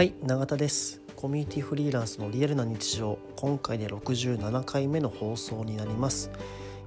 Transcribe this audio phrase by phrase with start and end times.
[0.00, 1.02] はい永田です。
[1.14, 3.18] コミュニティフリーランスのリアルな日常。
[3.36, 6.30] 今回で67回目の放送になります。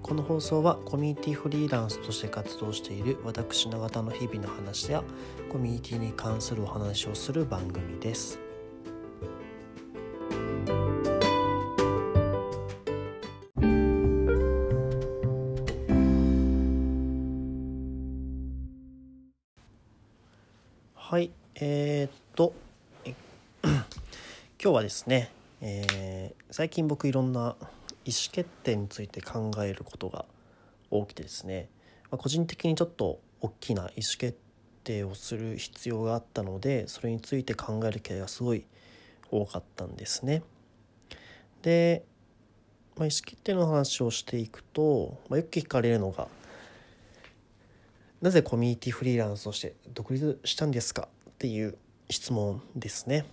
[0.02, 5.04] この放送はコミュニティフリーランスとして活動している私永田の日々の話や
[5.52, 8.40] コミュニティに関するお話をする番組です。
[24.64, 27.58] 今日はですね、えー、最近僕いろんな
[28.06, 30.24] 意思決定について考えることが
[30.90, 31.68] 多くてですね、
[32.10, 34.38] まあ、個人的にちょっと大きな意思決
[34.86, 38.64] 定をする必要があったのでそれについて考える機会がすごい
[39.30, 40.44] 多かったんですね。
[41.62, 42.06] で、
[42.96, 46.30] まあ、意思決定の話をしていくと、まあ、よく聞かれるのが
[48.22, 51.78] なぜコミュニティフリーランスとして独立したんですかっていう
[52.10, 53.26] 質問ですね。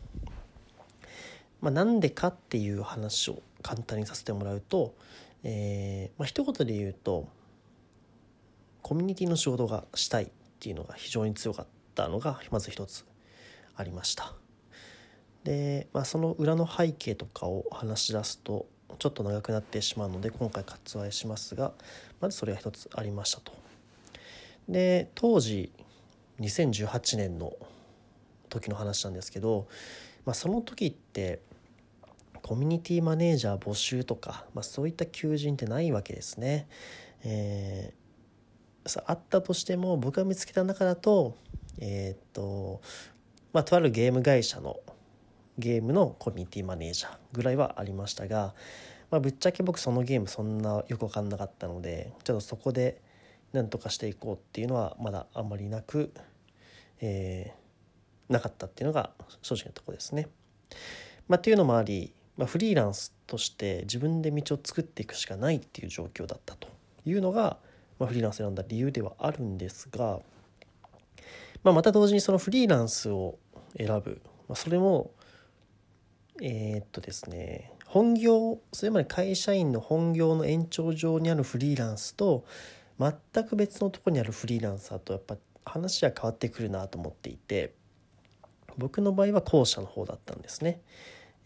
[1.60, 4.94] まあ、なんでかっていう話を簡単にさせてもらうと、
[5.42, 7.28] えーまあ一言で言うと
[8.82, 13.04] コミュニティの仕事がしたいっていうのが非常に強かったのがまず一つ
[13.76, 14.32] ありました。
[15.44, 18.66] で、まあ、その裏の背景とかを話し出すと
[18.98, 21.72] ちょっと長くなってしまうので今回割愛しますが
[22.20, 23.52] まずそれが一つありましたと。
[24.68, 25.72] で当時
[26.40, 27.54] 2018年の
[28.48, 29.68] 時の話なんですけど、
[30.30, 31.40] まあ、その時って
[32.40, 36.68] コミュニティマネージャー募集とか、まあ、そういった求人ってないわけですね。
[37.24, 41.36] えー、あったとしても僕が見つけた中だと
[41.80, 42.80] えー、っと
[43.52, 44.78] まあとあるゲーム会社の
[45.58, 48.54] ゲームのコミュニティマネージャーぐらいはありましたが、
[49.10, 53.00] まあ、ぶっちゃけ僕そのゲームそんなよく分かんなかったのでちょっとそこで
[53.52, 56.12] 何とかしていこうっていうのはまだあまりなく、
[57.00, 57.59] えー、
[58.30, 59.10] なかったっていうのが
[59.42, 60.28] 正直なとこですね。
[61.28, 66.68] まあ、っていうのもありまあ、フリーランスとして自分で道を作っていくしかないっていう状況だったと
[67.04, 67.58] いうのが、
[67.98, 70.20] まあ、フリーランス選んだ理由ではあるんですが、
[71.62, 73.38] まあ、また同時にそのフリーランスを
[73.76, 75.10] 選ぶ、まあ、それも
[76.40, 82.46] えー、っとですね本業それまで会社員の本業の延長上にあるフリーランスと
[82.98, 85.36] 全く別のとこにあるフリーランサーとやっぱ
[85.66, 87.74] 話は変わってくるなと思っていて
[88.78, 90.80] 僕の場合は後者の方だったんですね。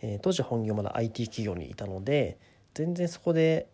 [0.00, 2.38] えー、当時本業まだ IT 企業にいたので
[2.74, 3.68] 全然そこで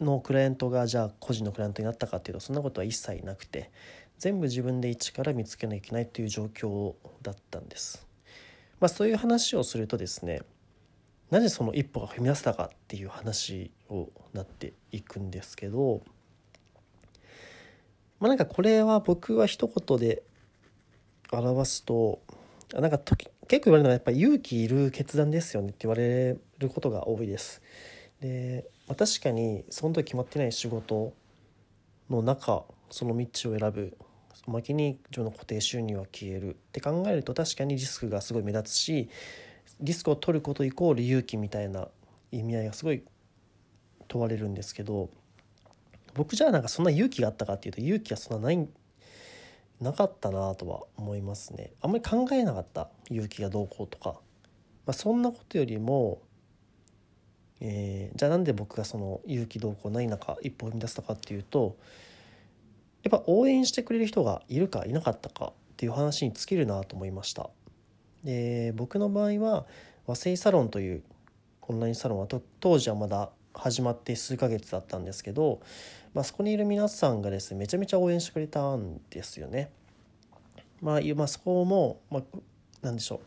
[0.00, 3.70] のクライアントがじゃあ個人のクライアントになったかっていうとそんなことは一切なくて
[4.18, 8.06] 全部自分で一から見つけなきゃいけないという状況だったんです。
[8.80, 10.42] まあ、そういう話をするとですね
[11.30, 16.00] なぜその一歩が踏み出せたかっていう話をなっていくんですけど
[18.20, 20.22] まあなんかこれは僕は一言で
[21.30, 22.20] 表すと
[22.74, 27.62] なんか時結構言われるのはやっぱ勇気いる決断ですよねって言われることが多いです。
[28.20, 31.14] で、確かにその時決まってない仕事
[32.10, 33.96] の中その道を選ぶ
[34.46, 39.10] おまけに自分の固定収入は消えるって考えると確かにリスクがすごい目立つし
[39.80, 41.88] リスクを取ることイコール勇気みたいな
[42.32, 43.02] 意味合いがすごい
[44.08, 45.10] 問われるんですけど
[46.14, 48.68] 僕じゃあなんかそんな勇気があったかっていうと勇気はそんなない
[49.80, 51.72] なかったなとは思いますね。
[51.80, 52.88] あんまり考えなかった。
[53.10, 54.20] 勇気がどうこうとか、
[54.86, 56.20] まあ、そんなことよりも、
[57.60, 61.76] えー、じゃあなんで僕がその勇気どうこうない中一歩踏み出したかっていうと
[63.02, 67.50] やっぱ応援してくれる人がいるかいなかったかっていう話に尽きるなと思いました。
[68.24, 69.66] で僕の場合は
[70.06, 71.02] 和製サロンという
[71.62, 72.26] オンラインサロンは
[72.60, 75.60] 当時はまだ始まって数ヶ月だったんですけど、
[76.14, 79.70] まあ、そこにいる皆さんがですねめちゃめちゃ応援してくれたんですよね。
[80.80, 82.22] まあ、まあ、そこも、まあ、
[82.82, 83.20] 何でしょう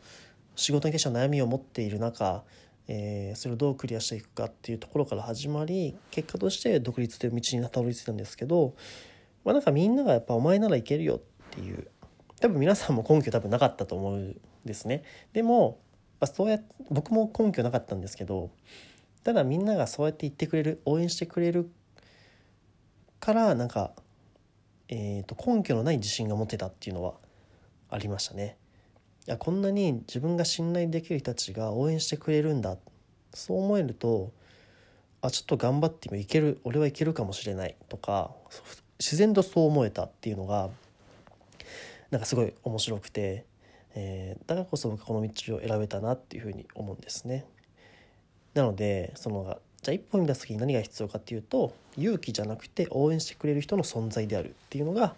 [0.56, 2.44] 仕事に対して悩みを持っている中、
[2.88, 8.74] えー、それをどうクリアしていくかっていうところから始まり結果として独立という道にたどり着いたんですけど、
[9.44, 11.20] まあ、なんかみんながやっぱ「お前ならいけるよ」っ
[11.52, 11.88] ていう
[12.40, 15.03] 多分皆さんも根拠多分なかったと思うんですね。
[15.34, 15.79] でも、
[16.20, 16.59] まあ、そうや
[16.90, 18.50] 僕も根拠なかったんですけど
[19.23, 21.70] ただみんながそうやって言ってくれる応援してくれる
[23.20, 23.91] からなんか、
[24.90, 27.14] えー、と根拠のない自信が持てたっていうのは
[27.90, 28.58] ありましたね。
[29.28, 32.78] いやこんなに自分が信頼できる人たちが応援してくれるんだ
[33.34, 34.32] そう思えると
[35.22, 38.32] あちょっと頑張ってもいける俺はいけるかもしれないとか
[39.00, 40.70] 自然とそう思えたっていうのが
[42.09, 43.46] なんかすごい面白くて、
[43.94, 47.46] えー、だからこそ僕この道を選べたなっていうふうに思うんですね。
[48.53, 55.16] なのでそのじゃあ一歩踏み出す時に何が必要かっていうと勇気じゃなくて応援してくれる人の存在であるっていうのが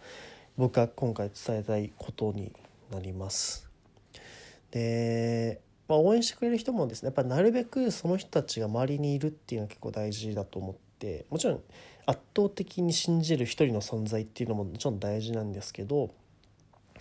[0.58, 2.54] 僕が今回伝えたいことに
[2.92, 3.70] なります。
[4.72, 11.62] で、まあ、応援してくれる人もですねやっぱなるべくその人たちが周りにいるっていうのは結構大事だと思ってもちろん
[12.06, 16.10] 圧倒的に信じる一人の存在っていうのももちろん大事なんですけど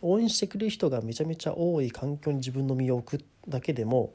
[0.01, 4.13] 応援してくれる人がめちゃめちゃ多い環境に自分の身を置くだけでも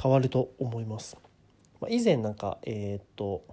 [0.00, 1.16] 変わると思います。
[1.80, 3.44] まあ、以前なんかえー、っと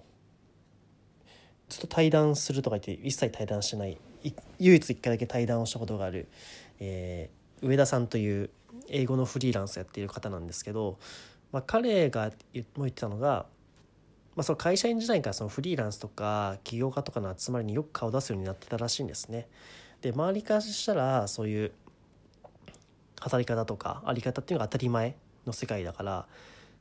[1.68, 3.98] ずっと対談するとか言って一切対談してない
[4.58, 6.28] 唯一一回だけ対談をしたことがある、
[6.80, 8.50] えー、上田さんという
[8.88, 10.98] 英語のフリーランスやっている方なんですけど、
[11.52, 13.46] まあ、彼が言ってたのが、
[14.36, 19.48] まあ、その会社員時代からそのフリーランスとか起業家とかの集まりによく顔を出すようになってたらしいんですね。
[20.00, 21.72] で周りからしたらそういう
[23.20, 26.26] 働き方とかあり方っていうのが当たり前の世界だから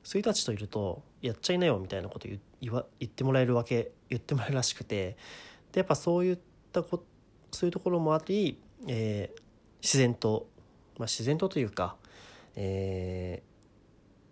[0.04, 5.18] そういう人たちといるとやっちゃいなよみたいなこと言言ってもらえるわけ言ってもらえるらしくて
[5.72, 6.38] でやっぱそういっ
[6.72, 7.04] たこ
[7.52, 9.42] そういうところもあり、えー、
[9.82, 10.48] 自然と、
[10.98, 11.96] まあ、自然とというか、
[12.56, 13.44] え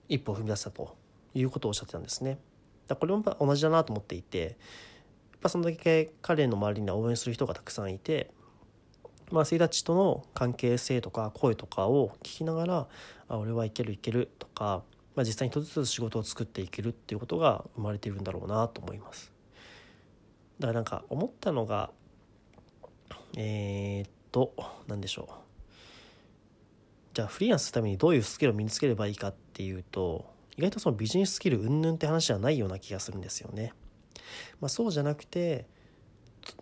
[0.10, 0.95] ー、一歩を踏み出したと
[1.34, 2.39] いうことをおっしゃってたんですね。
[2.88, 8.31] だこれも同じだなと思っていてやっぱそのだけ彼の周りには応援する人がたくさんいて
[9.31, 12.88] まあ、生たちとの関係性とか声とかを聞きながら
[13.30, 14.83] あ俺はいけるいけるとか、
[15.16, 19.31] まあ、実際に一つずつ仕事を作っていけるっていうことが生まれているんだろうなと思います。
[20.60, 21.92] だからなんか思ったのが
[23.38, 24.54] えー、っと
[24.88, 25.34] 何でしょう
[27.13, 30.25] じゃあフリーランスするためにどういうスキルを身につければいいかっていうと
[30.57, 33.74] 意外とそのビジネススキル云々って話じゃないような気がするんですよね。
[34.60, 35.66] まあ、そうじゃなくて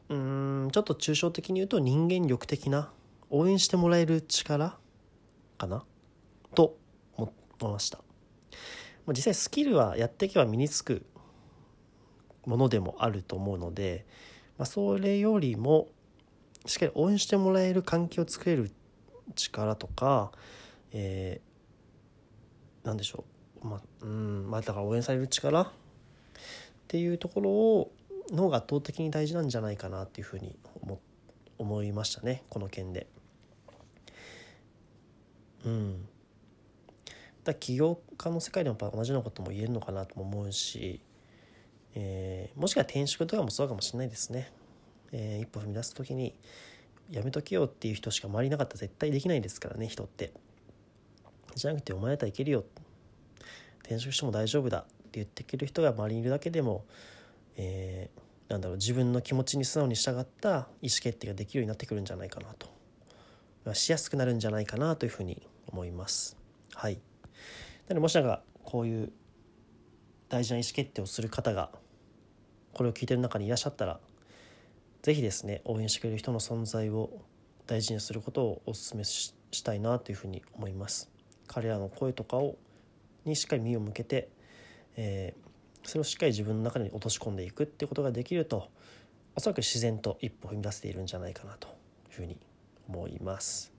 [0.09, 2.91] うんちょっと抽象的に言うと人間力的な
[3.29, 4.77] 応援してもらえる力
[5.57, 5.83] かな？
[6.55, 6.77] と
[7.15, 7.99] 思いました。
[9.09, 11.05] 実際スキルはやっていけば身につく
[12.45, 14.05] ものでもあると思うので、
[14.57, 15.87] まあ、それよりも
[16.65, 18.71] しっかり応援してもらえる環境を作れる
[19.35, 20.31] 力とか、
[20.91, 23.23] えー、何でしょ
[23.63, 23.67] う。
[23.67, 25.67] まあうんまあだから応援される力っ
[26.87, 27.91] ていうところを
[28.31, 30.57] のが圧倒的に大事なんじゃないかなっていうふうに
[31.57, 33.07] 思いましたねこの件で。
[35.65, 36.07] うん。
[37.43, 41.01] だ起業家の世界でもやっぱ同じようなことも言えるのかなとも思うし、
[41.95, 44.51] えー、もしかしたら転職とかもそうかもしれないですね。
[45.11, 46.35] えー、一歩踏み出す時に
[47.09, 50.31] やめとけよっていう人しか周りいなかったら絶対できないですからね人って。
[51.55, 52.63] じゃなくてお前だったらいけるよ
[53.81, 56.85] 転職しても大丈夫だって言ってくる人が周りにいるだけでも
[57.61, 62.69] えー、なんだろう自分の気持ちに素直に従った意思決定ができるようになってくるんじゃないかなと
[63.75, 66.37] しやすくなるんじゃないかなというふうに思います。
[66.73, 66.99] はい、な
[67.89, 69.11] のでもしなんかこういう
[70.29, 71.69] 大事な意思決定をする方が
[72.73, 73.99] これを聞いてる中にいらっしゃったら
[75.01, 77.09] 是非ですね応援してくれる人の存在を
[77.67, 79.33] 大事にすることをお勧めし
[79.63, 81.11] たいなというふうに思います。
[81.47, 82.55] 彼らの声とかを
[83.25, 84.29] にしっかり身を向けて、
[84.95, 85.48] えー、
[85.83, 88.69] それをしっかり自分の中に落とし込んでいくってことができると
[89.35, 91.71] おそらく自然と一歩踏み出せているんじゃないかなとい
[92.11, 92.37] うふうに
[92.87, 93.71] 思います。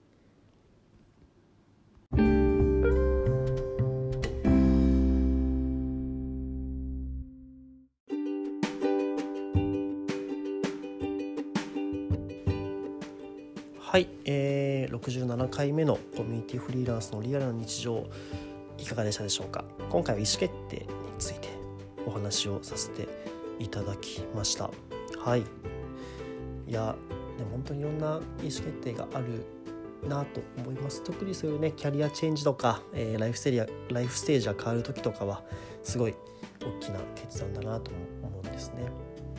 [13.79, 18.07] はい、えー、67回目のコミュニティフリーランスのリアルな日常
[18.77, 19.65] いかがでしたでしょうか？
[19.89, 20.87] 今回は意思決定
[22.11, 23.07] お話をさせて
[23.59, 24.69] いただきました。
[25.17, 25.41] はい。
[26.67, 26.95] いや
[27.37, 29.45] でも本当にいろんな意思決定がある
[30.07, 31.03] なと思います。
[31.03, 35.43] 特にそういうねキャリアチェンジとか、えー、ライフステージライフステージが変わる時とかは
[35.83, 36.15] すごい
[36.61, 37.91] 大きな決断だなと
[38.23, 38.91] 思うんですね、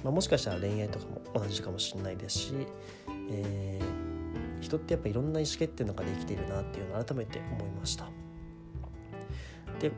[0.03, 2.55] まあ、もしかしたら恋愛とかも同じかもしれないですし、
[3.31, 8.09] えー、人ってやっぱいろんな意思決定の中で生きているなっていうのを改めて思いました。
[9.81, 9.91] で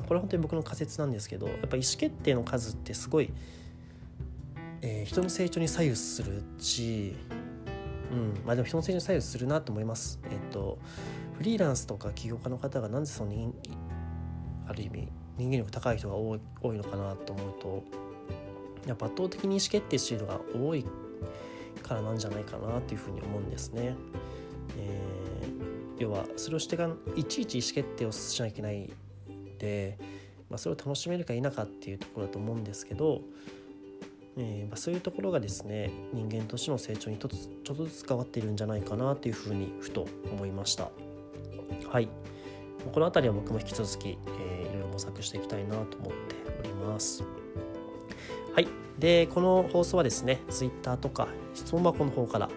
[0.00, 3.30] これ本当に僕の仮説なんですけどやっぱ意思決定の数ってすごい、
[4.80, 7.14] えー、人の成長に左右するし、
[8.10, 10.20] うんまあ、でも人の成長に左右するなと思います。
[10.30, 10.78] えっ、と
[11.36, 13.54] フリーランスとか起業家の方がなんでその人
[14.68, 17.84] ある意味人間力高い人が多い多いのかなと思うと
[18.86, 20.84] やっぱ圧倒的に意思決定している人が多い
[21.82, 23.96] からなんじゃないかなというふうに思うんですね。
[24.78, 28.90] えー、要はそれをしてがいちいち意思決定をしなきゃいけない
[29.62, 29.96] で、
[30.50, 33.22] まあ、それを楽しめるか否かっていうところだと思うんですけど、
[34.36, 37.30] えー、まあ、そういうところがですね人間としての成長にちょっ
[37.64, 40.90] とずつ変わっているんじゃないかなというふうにふと思いました。
[41.88, 42.08] はい
[42.92, 47.22] この辺りは僕も引き続き、えー、いろいろ模索していきたいなと思っております。
[48.54, 48.66] はい。
[48.98, 52.50] で、この放送はですね、Twitter とか質問箱の方から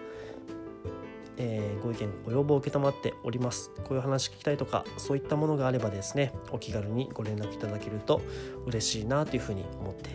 [1.38, 3.70] えー、ご意見ご要望を承っております。
[3.84, 8.22] こういう話聞きたいとかそういったものがあればですねお気軽にご連絡いただけると
[8.66, 10.10] 嬉しいなというふうに思って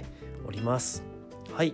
[0.45, 1.03] おります。
[1.53, 1.73] はい。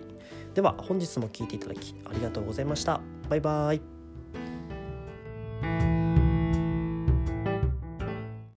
[0.54, 3.00] では本日も聴いていただきありがとうございました。
[3.28, 3.97] バイバイ。